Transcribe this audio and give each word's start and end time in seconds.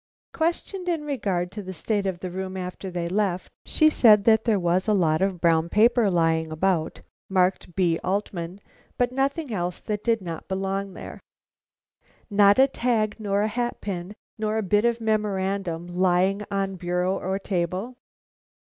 Questioned 0.33 0.89
in 0.89 1.03
regard 1.05 1.51
to 1.51 1.61
the 1.61 1.73
state 1.73 2.07
of 2.07 2.21
the 2.21 2.31
room 2.31 2.57
after 2.57 2.89
they 2.89 3.07
left 3.07 3.51
it, 3.51 3.69
she 3.69 3.87
said 3.87 4.23
that 4.23 4.45
there 4.45 4.57
was 4.59 4.87
a 4.87 4.95
lot 4.95 5.21
of 5.21 5.39
brown 5.39 5.69
paper 5.69 6.09
lying 6.09 6.51
about, 6.51 7.01
marked 7.29 7.75
B. 7.75 7.99
Altman, 8.03 8.61
but 8.97 9.11
nothing 9.11 9.53
else 9.53 9.79
that 9.79 10.03
did 10.03 10.19
not 10.19 10.47
belong 10.47 10.93
there. 10.93 11.19
"Not 12.31 12.57
a 12.57 12.67
tag, 12.67 13.17
nor 13.19 13.43
a 13.43 13.47
hat 13.47 13.79
pin, 13.79 14.15
nor 14.39 14.57
a 14.57 14.63
bit 14.63 14.85
of 14.85 15.01
memorandum, 15.01 15.85
lying 15.85 16.41
on 16.49 16.77
bureau 16.77 17.15
or 17.19 17.37
table?" 17.37 17.95